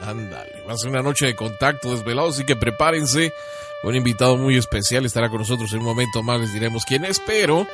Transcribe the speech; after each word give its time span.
Ándale, 0.00 0.62
va 0.68 0.74
a 0.74 0.76
ser 0.76 0.90
una 0.90 1.02
noche 1.02 1.26
de 1.26 1.34
contacto 1.34 1.90
desvelado, 1.90 2.28
así 2.28 2.44
que 2.44 2.56
prepárense. 2.56 3.32
Un 3.82 3.94
invitado 3.94 4.36
muy 4.36 4.56
especial 4.56 5.06
estará 5.06 5.28
con 5.28 5.38
nosotros 5.38 5.72
en 5.72 5.80
un 5.80 5.84
momento 5.84 6.22
más, 6.22 6.40
les 6.40 6.52
diremos 6.52 6.84
quién 6.84 7.04
es, 7.04 7.20
pero 7.20 7.66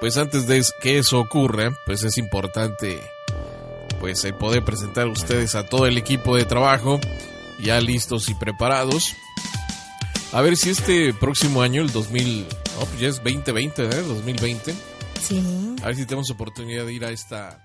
pues 0.00 0.16
antes 0.16 0.46
de 0.48 0.64
que 0.80 0.98
eso 0.98 1.20
ocurra, 1.20 1.70
pues 1.86 2.02
es 2.02 2.18
importante 2.18 3.00
pues 4.00 4.24
el 4.24 4.34
poder 4.34 4.64
presentar 4.64 5.06
a 5.06 5.10
ustedes 5.10 5.54
a 5.54 5.64
todo 5.64 5.86
el 5.86 5.96
equipo 5.96 6.36
de 6.36 6.44
trabajo 6.44 6.98
ya 7.62 7.80
listos 7.80 8.28
y 8.28 8.34
preparados. 8.34 9.14
A 10.32 10.40
ver 10.40 10.56
si 10.56 10.70
este 10.70 11.14
próximo 11.14 11.62
año, 11.62 11.82
el 11.82 11.92
2000, 11.92 12.40
no, 12.40 12.86
pues 12.86 13.00
ya 13.00 13.08
es 13.08 13.16
2020, 13.22 13.84
¿eh? 13.84 14.02
2020. 14.02 14.74
Sí. 15.22 15.76
A 15.82 15.86
ver 15.86 15.96
si 15.96 16.06
tenemos 16.06 16.30
oportunidad 16.30 16.84
de 16.84 16.92
ir 16.92 17.04
a 17.04 17.10
esta 17.10 17.64